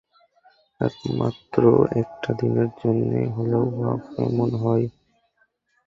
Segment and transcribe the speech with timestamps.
[0.81, 1.61] শুধুমাত্র
[2.01, 4.85] একটা দিনের জন্যে হলেই বা কেমন হয়?